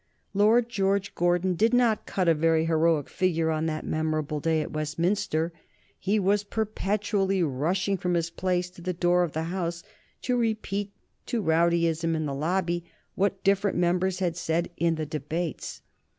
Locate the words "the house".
9.33-9.83